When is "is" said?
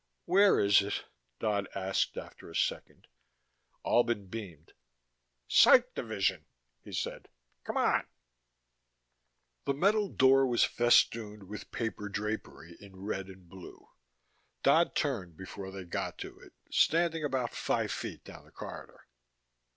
0.59-0.81